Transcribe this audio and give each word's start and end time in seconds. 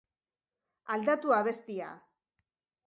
Aldatu 0.95 1.37
abestia. 1.41 1.95